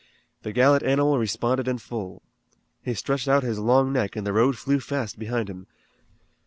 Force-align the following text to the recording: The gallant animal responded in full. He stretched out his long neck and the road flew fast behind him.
The 0.41 0.51
gallant 0.51 0.81
animal 0.81 1.19
responded 1.19 1.67
in 1.67 1.77
full. 1.77 2.23
He 2.81 2.95
stretched 2.95 3.27
out 3.27 3.43
his 3.43 3.59
long 3.59 3.93
neck 3.93 4.15
and 4.15 4.25
the 4.25 4.33
road 4.33 4.57
flew 4.57 4.79
fast 4.79 5.19
behind 5.19 5.47
him. 5.47 5.67